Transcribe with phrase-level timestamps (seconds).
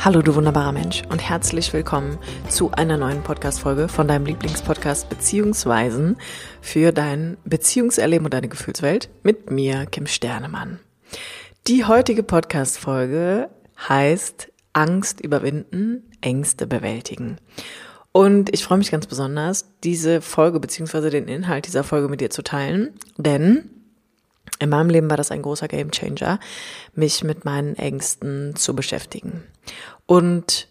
[0.00, 6.16] Hallo du wunderbarer Mensch und herzlich willkommen zu einer neuen Podcast-Folge von deinem Lieblingspodcast Beziehungsweisen
[6.60, 10.78] für dein Beziehungserleben und deine Gefühlswelt mit mir, Kim Sternemann.
[11.66, 13.50] Die heutige Podcast-Folge
[13.88, 17.38] heißt Angst überwinden, Ängste bewältigen.
[18.12, 22.30] Und ich freue mich ganz besonders, diese Folge beziehungsweise den Inhalt dieser Folge mit dir
[22.30, 23.77] zu teilen, denn
[24.58, 26.38] in meinem Leben war das ein großer Gamechanger,
[26.94, 29.44] mich mit meinen Ängsten zu beschäftigen.
[30.06, 30.68] Und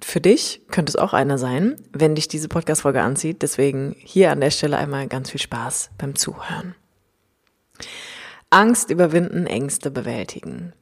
[0.00, 3.42] für dich könnte es auch einer sein, wenn dich diese Podcast-Folge anzieht.
[3.42, 6.74] Deswegen hier an der Stelle einmal ganz viel Spaß beim Zuhören.
[8.50, 10.72] Angst überwinden, Ängste bewältigen.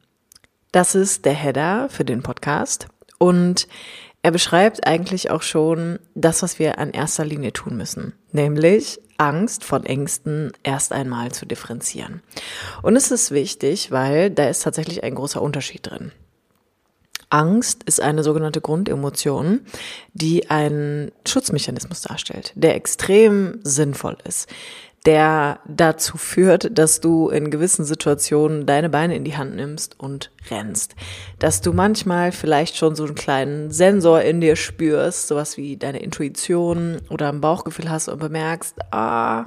[0.71, 2.89] Das ist der Header für den Podcast.
[3.19, 3.67] Und
[4.27, 9.63] er beschreibt eigentlich auch schon das, was wir an erster Linie tun müssen, nämlich Angst
[9.63, 12.23] von Ängsten erst einmal zu differenzieren.
[12.83, 16.11] Und es ist wichtig, weil da ist tatsächlich ein großer Unterschied drin.
[17.31, 19.61] Angst ist eine sogenannte Grundemotion,
[20.13, 24.49] die einen Schutzmechanismus darstellt, der extrem sinnvoll ist,
[25.07, 30.33] der dazu führt, dass du in gewissen Situationen deine Beine in die Hand nimmst und
[30.51, 30.97] rennst.
[31.39, 36.03] Dass du manchmal vielleicht schon so einen kleinen Sensor in dir spürst, sowas wie deine
[36.03, 39.47] Intuition oder ein Bauchgefühl hast und bemerkst, ah,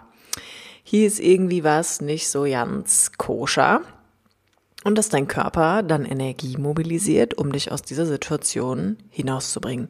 [0.83, 3.81] hier ist irgendwie was nicht so ganz koscher.
[4.85, 9.89] Und dass dein Körper dann Energie mobilisiert, um dich aus dieser Situation hinauszubringen.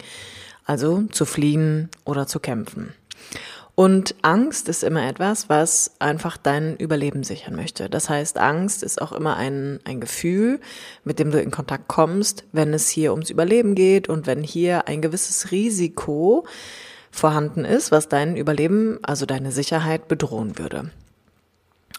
[0.66, 2.94] Also zu fliehen oder zu kämpfen.
[3.80, 7.89] Und Angst ist immer etwas, was einfach dein Überleben sichern möchte.
[7.89, 10.59] Das heißt, Angst ist auch immer ein, ein Gefühl,
[11.05, 14.89] mit dem du in Kontakt kommst, wenn es hier ums Überleben geht und wenn hier
[14.89, 16.45] ein gewisses Risiko
[17.09, 20.91] vorhanden ist, was dein Überleben, also deine Sicherheit bedrohen würde.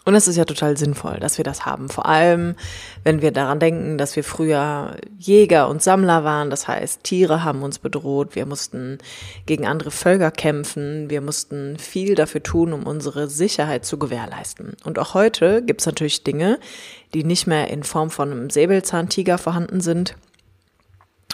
[0.03, 1.87] Und es ist ja total sinnvoll, dass wir das haben.
[1.87, 2.55] Vor allem,
[3.03, 6.49] wenn wir daran denken, dass wir früher Jäger und Sammler waren.
[6.49, 8.35] Das heißt, Tiere haben uns bedroht.
[8.35, 8.97] Wir mussten
[9.45, 11.11] gegen andere Völker kämpfen.
[11.11, 14.75] Wir mussten viel dafür tun, um unsere Sicherheit zu gewährleisten.
[14.83, 16.59] Und auch heute gibt es natürlich Dinge,
[17.13, 20.15] die nicht mehr in Form von einem Säbelzahntiger vorhanden sind,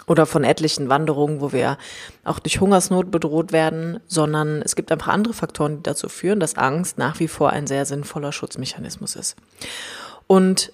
[0.08, 1.78] oder von etlichen Wanderungen, wo wir
[2.24, 6.56] auch durch Hungersnot bedroht werden, sondern es gibt einfach andere Faktoren, die dazu führen, dass
[6.56, 9.36] Angst nach wie vor ein sehr sinnvoller Schutzmechanismus ist.
[10.26, 10.72] Und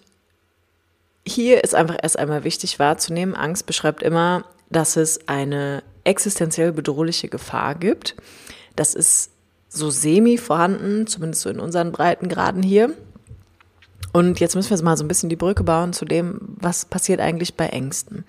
[1.27, 7.29] hier ist einfach erst einmal wichtig wahrzunehmen, Angst beschreibt immer, dass es eine existenziell bedrohliche
[7.29, 8.15] Gefahr gibt.
[8.77, 9.31] Das ist
[9.69, 12.91] so semi vorhanden, zumindest so in unseren Breitengraden hier.
[14.13, 17.21] Und jetzt müssen wir mal so ein bisschen die Brücke bauen zu dem, was passiert
[17.21, 18.25] eigentlich bei Ängsten.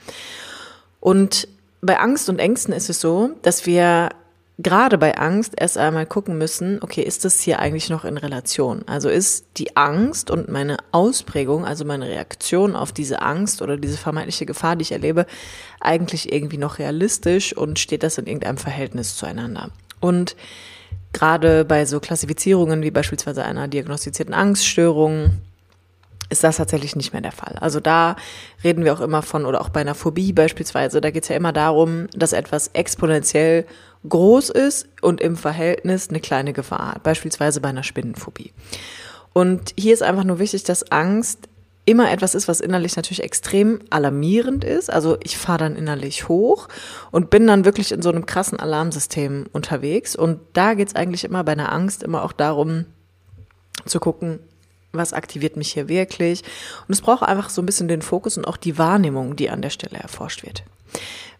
[1.05, 1.47] Und
[1.81, 4.09] bei Angst und Ängsten ist es so, dass wir
[4.57, 8.81] gerade bei Angst erst einmal gucken müssen, okay, ist das hier eigentlich noch in Relation?
[8.87, 13.97] Also ist die Angst und meine Ausprägung, also meine Reaktion auf diese Angst oder diese
[13.97, 15.27] vermeintliche Gefahr, die ich erlebe,
[15.79, 19.69] eigentlich irgendwie noch realistisch und steht das in irgendeinem Verhältnis zueinander?
[19.99, 20.35] Und
[21.13, 25.33] gerade bei so Klassifizierungen wie beispielsweise einer diagnostizierten Angststörung
[26.29, 27.55] ist das tatsächlich nicht mehr der Fall.
[27.59, 28.15] Also da
[28.63, 31.35] reden wir auch immer von, oder auch bei einer Phobie beispielsweise, da geht es ja
[31.35, 33.65] immer darum, dass etwas exponentiell
[34.07, 38.53] groß ist und im Verhältnis eine kleine Gefahr hat, beispielsweise bei einer Spinnenphobie.
[39.33, 41.49] Und hier ist einfach nur wichtig, dass Angst
[41.85, 44.91] immer etwas ist, was innerlich natürlich extrem alarmierend ist.
[44.91, 46.67] Also ich fahre dann innerlich hoch
[47.11, 50.15] und bin dann wirklich in so einem krassen Alarmsystem unterwegs.
[50.15, 52.85] Und da geht es eigentlich immer bei einer Angst immer auch darum
[53.85, 54.39] zu gucken,
[54.97, 56.43] was aktiviert mich hier wirklich.
[56.87, 59.61] Und es braucht einfach so ein bisschen den Fokus und auch die Wahrnehmung, die an
[59.61, 60.63] der Stelle erforscht wird.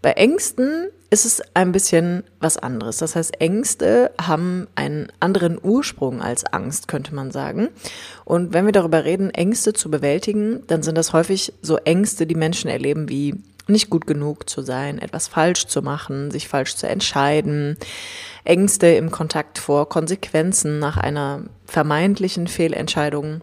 [0.02, 2.98] Bei Ängsten ist es ein bisschen was anderes.
[2.98, 7.70] Das heißt, Ängste haben einen anderen Ursprung als Angst, könnte man sagen.
[8.24, 12.36] Und wenn wir darüber reden, Ängste zu bewältigen, dann sind das häufig so Ängste, die
[12.36, 13.36] Menschen erleben wie
[13.68, 17.78] nicht gut genug zu sein, etwas falsch zu machen, sich falsch zu entscheiden,
[18.44, 23.42] Ängste im Kontakt vor Konsequenzen nach einer vermeintlichen Fehlentscheidung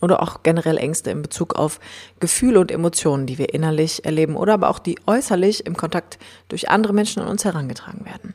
[0.00, 1.80] oder auch generell Ängste in Bezug auf
[2.20, 6.18] Gefühle und Emotionen, die wir innerlich erleben oder aber auch die äußerlich im Kontakt
[6.48, 8.34] durch andere Menschen an uns herangetragen werden.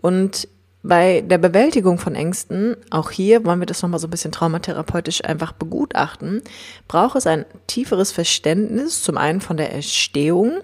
[0.00, 0.48] Und
[0.86, 5.24] bei der Bewältigung von Ängsten, auch hier wollen wir das nochmal so ein bisschen traumatherapeutisch
[5.24, 6.42] einfach begutachten,
[6.88, 10.58] braucht es ein tieferes Verständnis zum einen von der Entstehung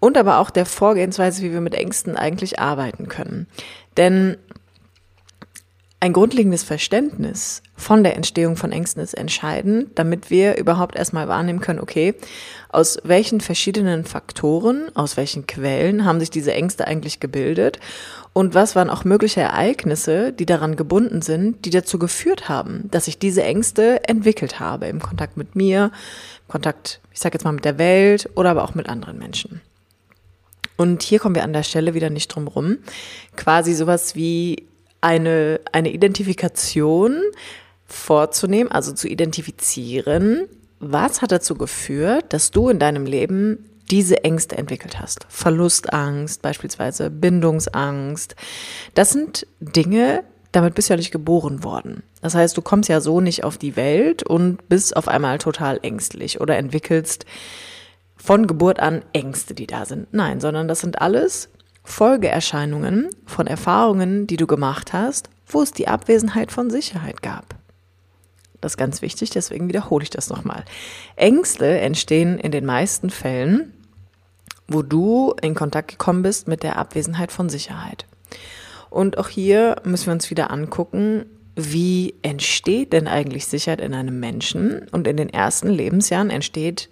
[0.00, 3.46] und aber auch der Vorgehensweise, wie wir mit Ängsten eigentlich arbeiten können.
[3.96, 4.38] Denn
[6.00, 11.60] ein grundlegendes Verständnis von der Entstehung von Ängsten ist entscheidend, damit wir überhaupt erstmal wahrnehmen
[11.60, 12.14] können, okay,
[12.70, 17.78] aus welchen verschiedenen Faktoren, aus welchen Quellen haben sich diese Ängste eigentlich gebildet
[18.32, 23.08] Und was waren auch mögliche Ereignisse, die daran gebunden sind, die dazu geführt haben, dass
[23.08, 25.90] ich diese Ängste entwickelt habe im Kontakt mit mir,
[26.46, 29.60] im Kontakt, ich sage jetzt mal mit der Welt oder aber auch mit anderen Menschen.
[30.76, 32.78] Und hier kommen wir an der Stelle wieder nicht drum rum.
[33.36, 34.66] Quasi sowas wie
[35.00, 37.20] eine, eine Identifikation
[37.86, 40.46] vorzunehmen, also zu identifizieren,
[40.78, 45.26] was hat dazu geführt, dass du in deinem Leben diese Ängste entwickelt hast.
[45.28, 48.36] Verlustangst, beispielsweise Bindungsangst.
[48.94, 52.02] Das sind Dinge, damit bist du ja nicht geboren worden.
[52.20, 55.80] Das heißt, du kommst ja so nicht auf die Welt und bist auf einmal total
[55.82, 57.24] ängstlich oder entwickelst
[58.16, 60.12] von Geburt an Ängste, die da sind.
[60.12, 61.48] Nein, sondern das sind alles
[61.82, 67.54] Folgeerscheinungen von Erfahrungen, die du gemacht hast, wo es die Abwesenheit von Sicherheit gab.
[68.60, 70.64] Das ist ganz wichtig, deswegen wiederhole ich das nochmal.
[71.16, 73.72] Ängste entstehen in den meisten Fällen,
[74.70, 78.06] wo du in Kontakt gekommen bist mit der Abwesenheit von Sicherheit.
[78.88, 81.26] Und auch hier müssen wir uns wieder angucken,
[81.56, 84.88] wie entsteht denn eigentlich Sicherheit in einem Menschen?
[84.92, 86.88] Und in den ersten Lebensjahren entsteht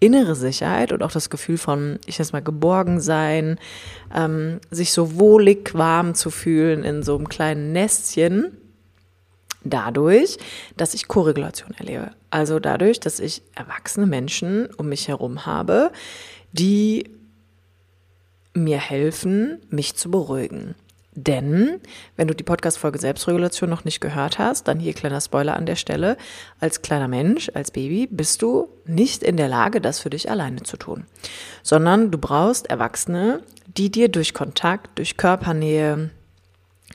[0.00, 3.58] innere Sicherheit und auch das Gefühl von, ich nenne mal, geborgen sein,
[4.12, 8.56] ähm, sich so wohlig warm zu fühlen in so einem kleinen Nestchen.
[9.64, 10.38] Dadurch,
[10.76, 12.10] dass ich Korregulation erlebe.
[12.30, 15.92] Also dadurch, dass ich erwachsene Menschen um mich herum habe,
[16.52, 17.10] die
[18.54, 20.74] mir helfen, mich zu beruhigen.
[21.14, 21.80] Denn,
[22.16, 25.76] wenn du die Podcast-Folge Selbstregulation noch nicht gehört hast, dann hier kleiner Spoiler an der
[25.76, 26.16] Stelle.
[26.58, 30.62] Als kleiner Mensch, als Baby, bist du nicht in der Lage, das für dich alleine
[30.62, 31.04] zu tun.
[31.62, 36.10] Sondern du brauchst Erwachsene, die dir durch Kontakt, durch Körpernähe,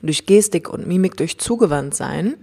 [0.01, 2.37] durch Gestik und Mimik, durch Zugewandtsein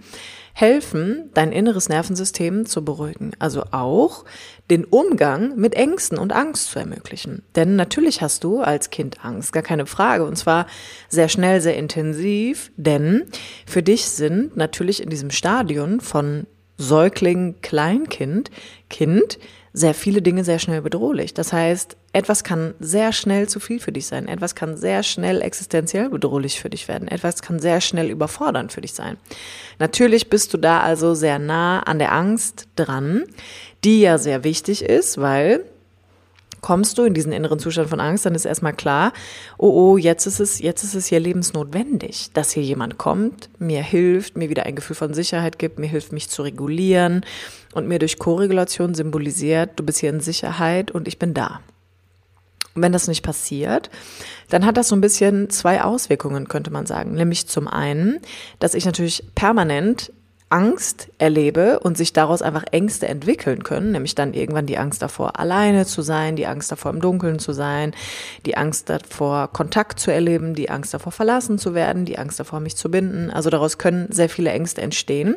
[0.57, 3.31] helfen, dein inneres Nervensystem zu beruhigen.
[3.39, 4.23] Also auch
[4.71, 7.43] den Umgang mit Ängsten und Angst zu ermöglichen.
[7.57, 10.23] Denn natürlich hast du als Kind Angst, gar keine Frage.
[10.23, 10.65] Und zwar
[11.09, 12.71] sehr schnell, sehr intensiv.
[12.77, 13.25] Denn
[13.65, 16.47] für dich sind natürlich in diesem Stadion von
[16.77, 18.51] Säugling, Kleinkind,
[18.89, 19.39] Kind
[19.75, 21.33] sehr viele Dinge sehr schnell bedrohlich.
[21.33, 24.29] Das heißt, etwas kann sehr schnell zu viel für dich sein.
[24.29, 27.09] Etwas kann sehr schnell existenziell bedrohlich für dich werden.
[27.09, 29.17] Etwas kann sehr schnell überfordernd für dich sein.
[29.77, 33.25] Natürlich bist du da also sehr nah an der Angst dran,
[33.83, 35.65] die ja sehr wichtig ist, weil
[36.65, 39.13] kommst du in diesen inneren Zustand von Angst, dann ist erstmal klar,
[39.59, 43.83] oh oh, jetzt ist es, jetzt ist es hier lebensnotwendig, dass hier jemand kommt, mir
[43.83, 47.23] hilft, mir wieder ein Gefühl von Sicherheit gibt, mir hilft, mich zu regulieren
[47.75, 51.59] und mir durch Koregulation symbolisiert, du bist hier in Sicherheit und ich bin da.
[52.73, 53.91] Und wenn das nicht passiert,
[54.49, 57.13] dann hat das so ein bisschen zwei Auswirkungen, könnte man sagen.
[57.13, 58.21] Nämlich zum einen,
[58.57, 60.11] dass ich natürlich permanent
[60.49, 65.39] Angst erlebe und sich daraus einfach Ängste entwickeln können, nämlich dann irgendwann die Angst davor,
[65.39, 67.95] alleine zu sein, die Angst davor, im Dunkeln zu sein,
[68.45, 72.59] die Angst davor, Kontakt zu erleben, die Angst davor, verlassen zu werden, die Angst davor,
[72.59, 73.31] mich zu binden.
[73.31, 75.35] Also daraus können sehr viele Ängste entstehen.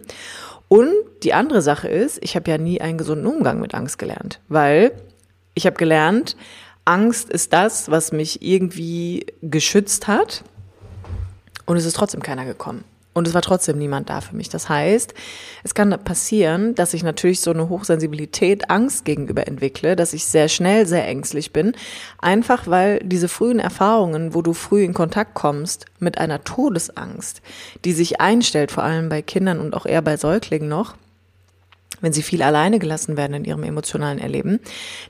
[0.69, 4.40] Und die andere Sache ist, ich habe ja nie einen gesunden Umgang mit Angst gelernt,
[4.49, 4.93] weil
[5.54, 6.37] ich habe gelernt,
[6.84, 10.44] Angst ist das, was mich irgendwie geschützt hat.
[11.64, 12.84] Und es ist trotzdem keiner gekommen.
[13.18, 14.48] Und es war trotzdem niemand da für mich.
[14.48, 15.12] Das heißt,
[15.64, 20.48] es kann passieren, dass ich natürlich so eine Hochsensibilität Angst gegenüber entwickle, dass ich sehr
[20.48, 21.72] schnell sehr ängstlich bin.
[22.18, 27.42] Einfach weil diese frühen Erfahrungen, wo du früh in Kontakt kommst mit einer Todesangst,
[27.84, 30.94] die sich einstellt, vor allem bei Kindern und auch eher bei Säuglingen noch,
[32.00, 34.60] wenn sie viel alleine gelassen werden in ihrem emotionalen Erleben,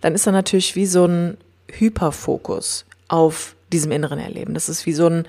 [0.01, 1.37] dann ist da natürlich wie so ein
[1.71, 4.55] Hyperfokus auf diesem inneren Erleben.
[4.55, 5.27] Das ist wie so ein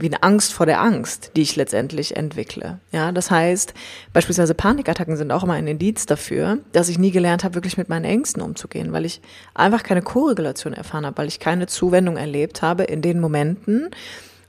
[0.00, 2.78] wie eine Angst vor der Angst, die ich letztendlich entwickle.
[2.92, 3.74] Ja, das heißt,
[4.12, 7.88] beispielsweise Panikattacken sind auch immer ein Indiz dafür, dass ich nie gelernt habe, wirklich mit
[7.88, 9.20] meinen Ängsten umzugehen, weil ich
[9.54, 13.90] einfach keine Korrelation erfahren habe, weil ich keine Zuwendung erlebt habe in den Momenten,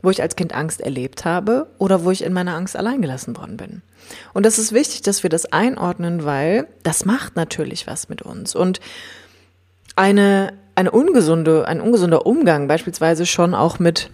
[0.02, 3.58] wo ich als Kind Angst erlebt habe oder wo ich in meiner Angst alleingelassen worden
[3.58, 3.82] bin.
[4.34, 8.56] Und das ist wichtig, dass wir das einordnen, weil das macht natürlich was mit uns.
[8.56, 8.80] Und
[9.96, 14.10] eine, eine ungesunde, ein ungesunder Umgang beispielsweise schon auch mit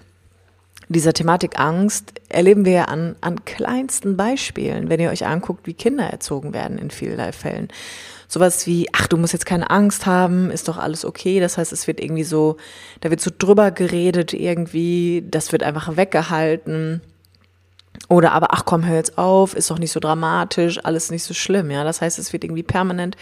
[0.90, 5.74] dieser Thematik Angst erleben wir ja an, an kleinsten Beispielen, wenn ihr euch anguckt, wie
[5.74, 7.68] Kinder erzogen werden in vielerlei Fällen.
[8.30, 11.40] Sowas wie, ach, du musst jetzt keine Angst haben, ist doch alles okay.
[11.40, 12.58] Das heißt, es wird irgendwie so,
[13.02, 17.02] da wird so drüber geredet irgendwie, das wird einfach weggehalten.
[18.10, 21.34] Oder aber, ach komm, hör jetzt auf, ist doch nicht so dramatisch, alles nicht so
[21.34, 21.84] schlimm, ja.
[21.84, 23.18] Das heißt, es wird irgendwie permanent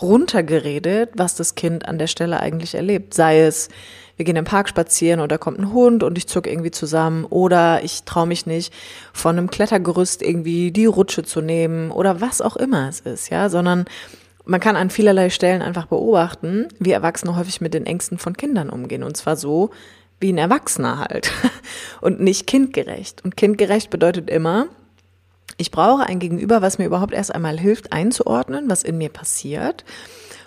[0.00, 3.12] runtergeredet, was das Kind an der Stelle eigentlich erlebt.
[3.12, 3.68] Sei es,
[4.16, 7.82] wir gehen im Park spazieren oder kommt ein Hund und ich zuck irgendwie zusammen oder
[7.82, 8.72] ich traue mich nicht,
[9.12, 13.48] von einem Klettergerüst irgendwie die Rutsche zu nehmen oder was auch immer es ist, ja,
[13.48, 13.86] sondern
[14.44, 18.70] man kann an vielerlei Stellen einfach beobachten, wie Erwachsene häufig mit den Ängsten von Kindern
[18.70, 19.70] umgehen und zwar so,
[20.20, 21.32] wie ein Erwachsener halt
[22.00, 23.24] und nicht kindgerecht.
[23.24, 24.66] Und kindgerecht bedeutet immer,
[25.56, 29.84] ich brauche ein Gegenüber, was mir überhaupt erst einmal hilft einzuordnen, was in mir passiert.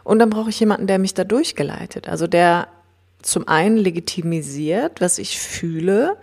[0.04, 2.08] Und dann brauche ich jemanden, der mich da durchgeleitet.
[2.08, 2.68] Also der
[3.22, 6.18] zum einen legitimisiert, was ich fühle.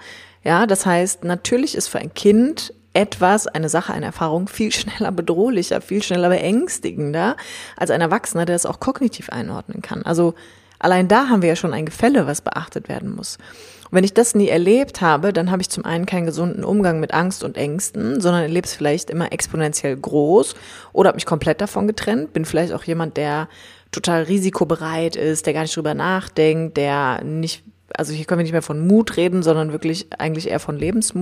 [0.44, 5.12] Ja, das heißt, natürlich ist für ein Kind etwas, eine Sache, eine Erfahrung viel schneller
[5.12, 7.36] bedrohlicher, viel schneller beängstigender
[7.76, 10.02] als ein Erwachsener, der es auch kognitiv einordnen kann.
[10.02, 10.34] Also
[10.80, 13.38] allein da haben wir ja schon ein Gefälle, was beachtet werden muss.
[13.84, 17.00] Und wenn ich das nie erlebt habe, dann habe ich zum einen keinen gesunden Umgang
[17.00, 20.54] mit Angst und Ängsten, sondern erlebe es vielleicht immer exponentiell groß
[20.92, 23.48] oder habe mich komplett davon getrennt, bin vielleicht auch jemand, der
[23.92, 27.64] total risikobereit ist, der gar nicht drüber nachdenkt, der nicht,
[27.96, 31.12] also hier können wir nicht mehr von Mut reden, sondern wirklich eigentlich eher von Lebens,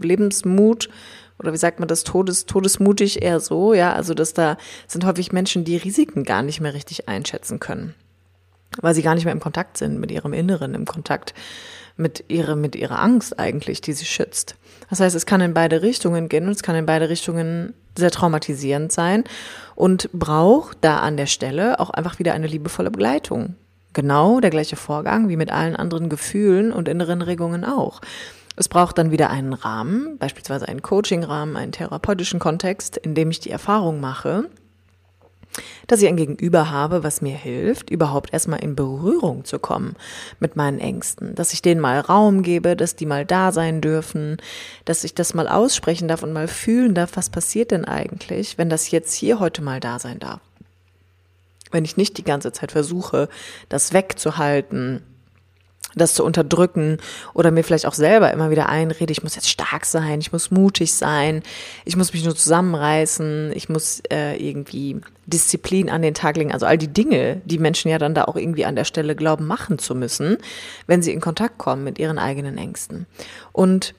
[0.00, 0.90] Lebensmut
[1.38, 5.32] oder wie sagt man das, Todes, todesmutig eher so, ja, also dass da sind häufig
[5.32, 7.94] Menschen, die Risiken gar nicht mehr richtig einschätzen können,
[8.80, 11.34] weil sie gar nicht mehr im Kontakt sind mit ihrem Inneren, im Kontakt
[11.96, 14.54] mit ihrer, mit ihrer Angst eigentlich, die sie schützt.
[14.88, 18.10] Das heißt, es kann in beide Richtungen gehen und es kann in beide Richtungen sehr
[18.10, 19.24] traumatisierend sein
[19.74, 23.56] und braucht da an der Stelle auch einfach wieder eine liebevolle Begleitung.
[23.92, 28.00] Genau der gleiche Vorgang wie mit allen anderen Gefühlen und inneren Regungen auch.
[28.54, 33.40] Es braucht dann wieder einen Rahmen, beispielsweise einen Coaching-Rahmen, einen therapeutischen Kontext, in dem ich
[33.40, 34.48] die Erfahrung mache,
[35.86, 39.96] dass ich ein Gegenüber habe, was mir hilft, überhaupt erstmal in Berührung zu kommen
[40.40, 44.36] mit meinen Ängsten, dass ich denen mal Raum gebe, dass die mal da sein dürfen,
[44.84, 48.70] dass ich das mal aussprechen darf und mal fühlen darf, was passiert denn eigentlich, wenn
[48.70, 50.40] das jetzt hier heute mal da sein darf.
[51.70, 53.28] Wenn ich nicht die ganze Zeit versuche,
[53.68, 55.02] das wegzuhalten,
[55.98, 56.98] das zu unterdrücken
[57.34, 60.50] oder mir vielleicht auch selber immer wieder einrede, ich muss jetzt stark sein, ich muss
[60.50, 61.42] mutig sein,
[61.84, 66.66] ich muss mich nur zusammenreißen, ich muss äh, irgendwie Disziplin an den Tag legen, also
[66.66, 69.78] all die Dinge, die Menschen ja dann da auch irgendwie an der Stelle glauben machen
[69.78, 70.38] zu müssen,
[70.86, 73.06] wenn sie in Kontakt kommen mit ihren eigenen Ängsten.
[73.52, 73.94] Und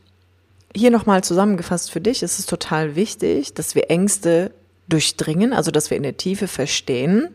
[0.75, 4.51] hier nochmal zusammengefasst für dich ist es total wichtig, dass wir Ängste
[4.87, 7.29] durchdringen, also dass wir in der Tiefe verstehen,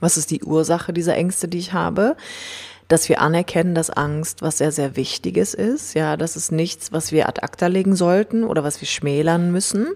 [0.00, 2.16] was ist die Ursache dieser Ängste, die ich habe,
[2.88, 5.94] dass wir anerkennen, dass Angst was sehr, sehr Wichtiges ist.
[5.94, 9.88] Ja, das ist nichts, was wir ad acta legen sollten oder was wir schmälern müssen,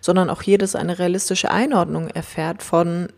[0.00, 3.08] sondern auch jedes eine realistische Einordnung erfährt von,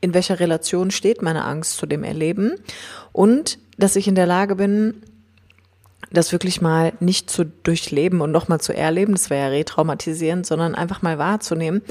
[0.00, 2.54] in welcher Relation steht meine Angst zu dem Erleben
[3.12, 5.02] und dass ich in der Lage bin,
[6.10, 10.74] das wirklich mal nicht zu durchleben und nochmal zu erleben, das wäre ja retraumatisierend, sondern
[10.74, 11.82] einfach mal wahrzunehmen,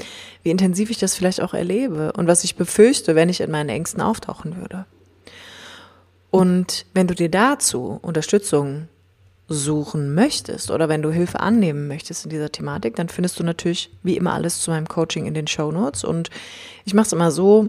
[0.42, 3.68] wie intensiv ich das vielleicht auch erlebe und was ich befürchte, wenn ich in meinen
[3.68, 4.86] Ängsten auftauchen würde.
[6.32, 8.88] Und wenn du dir dazu Unterstützung
[9.48, 13.90] suchen möchtest oder wenn du Hilfe annehmen möchtest in dieser Thematik, dann findest du natürlich
[14.02, 16.04] wie immer alles zu meinem Coaching in den Show Notes.
[16.04, 16.30] Und
[16.86, 17.68] ich mache es immer so,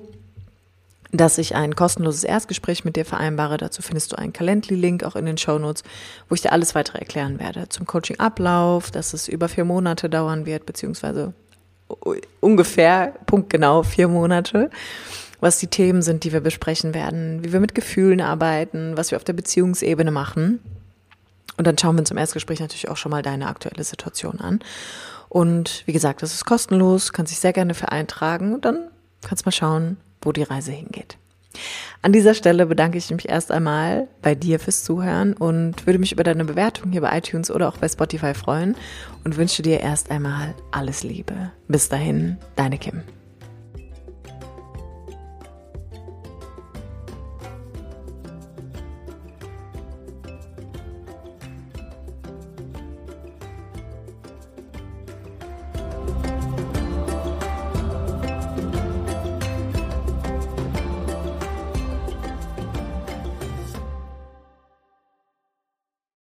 [1.11, 3.57] dass ich ein kostenloses Erstgespräch mit dir vereinbare.
[3.57, 5.83] Dazu findest du einen Calendly-Link auch in den Show Notes,
[6.29, 7.67] wo ich dir alles weitere erklären werde.
[7.67, 11.33] Zum Coaching-Ablauf, dass es über vier Monate dauern wird, beziehungsweise
[12.39, 14.69] ungefähr, punktgenau vier Monate
[15.43, 19.17] was die Themen sind, die wir besprechen werden, wie wir mit Gefühlen arbeiten, was wir
[19.17, 20.59] auf der Beziehungsebene machen.
[21.57, 24.59] Und dann schauen wir uns im Erstgespräch natürlich auch schon mal deine aktuelle Situation an.
[25.27, 28.87] Und wie gesagt, das ist kostenlos, kannst dich sehr gerne für eintragen und dann
[29.21, 31.17] kannst mal schauen, wo die Reise hingeht.
[32.01, 36.11] An dieser Stelle bedanke ich mich erst einmal bei dir fürs Zuhören und würde mich
[36.11, 38.75] über deine Bewertung hier bei iTunes oder auch bei Spotify freuen
[39.23, 41.51] und wünsche dir erst einmal alles Liebe.
[41.67, 43.03] Bis dahin, deine Kim.